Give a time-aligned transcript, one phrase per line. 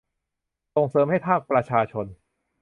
[0.75, 2.05] ส่งเสริมให้ภาคประชาชน